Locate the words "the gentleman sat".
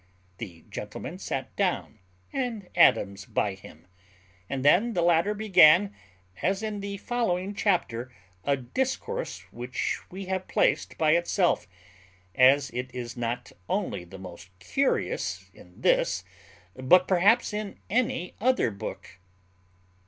0.39-1.55